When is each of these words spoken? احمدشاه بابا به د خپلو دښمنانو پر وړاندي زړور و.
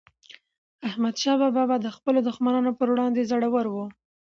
احمدشاه 0.87 1.37
بابا 1.41 1.63
به 1.69 1.77
د 1.81 1.87
خپلو 1.95 2.19
دښمنانو 2.29 2.71
پر 2.77 2.87
وړاندي 2.93 3.23
زړور 3.31 3.65
و. 3.69 3.75